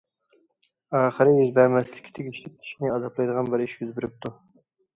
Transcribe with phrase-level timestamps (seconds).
[0.99, 4.37] ئاخىرى، يۈز بەرمەسلىككە تېگىشلىك، كىشىنى ئازابلايدىغان بىر ئىش يۈز بېرىپتۇ.